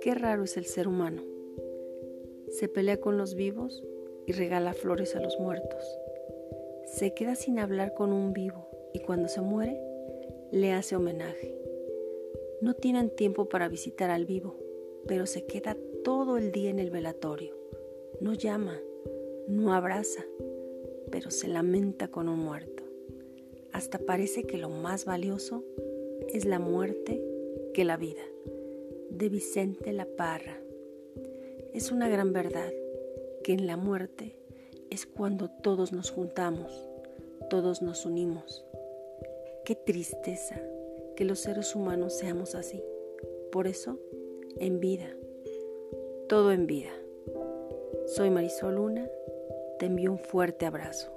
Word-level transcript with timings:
Qué 0.00 0.14
raro 0.14 0.44
es 0.44 0.56
el 0.56 0.66
ser 0.66 0.86
humano. 0.86 1.22
Se 2.50 2.68
pelea 2.68 3.00
con 3.00 3.18
los 3.18 3.34
vivos 3.34 3.82
y 4.26 4.32
regala 4.32 4.74
flores 4.74 5.16
a 5.16 5.20
los 5.20 5.40
muertos. 5.40 5.82
Se 6.86 7.14
queda 7.14 7.34
sin 7.34 7.58
hablar 7.58 7.94
con 7.94 8.12
un 8.12 8.32
vivo 8.32 8.68
y 8.92 9.00
cuando 9.00 9.28
se 9.28 9.40
muere 9.40 9.80
le 10.52 10.72
hace 10.72 10.94
homenaje. 10.94 11.58
No 12.60 12.74
tienen 12.74 13.10
tiempo 13.10 13.48
para 13.48 13.68
visitar 13.68 14.10
al 14.10 14.26
vivo, 14.26 14.56
pero 15.08 15.26
se 15.26 15.44
queda 15.46 15.76
todo 16.04 16.38
el 16.38 16.52
día 16.52 16.70
en 16.70 16.78
el 16.78 16.90
velatorio. 16.90 17.56
No 18.20 18.34
llama, 18.34 18.80
no 19.48 19.74
abraza, 19.74 20.24
pero 21.10 21.30
se 21.30 21.48
lamenta 21.48 22.08
con 22.08 22.28
un 22.28 22.38
muerto. 22.38 22.83
Hasta 23.74 23.98
parece 23.98 24.44
que 24.44 24.56
lo 24.56 24.68
más 24.68 25.04
valioso 25.04 25.64
es 26.28 26.44
la 26.44 26.60
muerte 26.60 27.20
que 27.74 27.84
la 27.84 27.96
vida 27.96 28.22
de 29.10 29.28
Vicente 29.28 29.92
La 29.92 30.06
Parra. 30.06 30.60
Es 31.72 31.90
una 31.90 32.08
gran 32.08 32.32
verdad 32.32 32.72
que 33.42 33.52
en 33.52 33.66
la 33.66 33.76
muerte 33.76 34.36
es 34.90 35.06
cuando 35.06 35.50
todos 35.50 35.92
nos 35.92 36.12
juntamos, 36.12 36.88
todos 37.50 37.82
nos 37.82 38.06
unimos. 38.06 38.64
Qué 39.64 39.74
tristeza 39.74 40.62
que 41.16 41.24
los 41.24 41.40
seres 41.40 41.74
humanos 41.74 42.16
seamos 42.16 42.54
así. 42.54 42.80
Por 43.50 43.66
eso, 43.66 43.98
en 44.56 44.78
vida, 44.78 45.08
todo 46.28 46.52
en 46.52 46.68
vida. 46.68 46.92
Soy 48.06 48.30
Marisol 48.30 48.76
Luna, 48.76 49.10
te 49.80 49.86
envío 49.86 50.12
un 50.12 50.20
fuerte 50.20 50.64
abrazo. 50.64 51.10